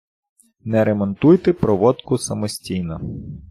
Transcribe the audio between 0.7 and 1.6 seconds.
ремонтуйте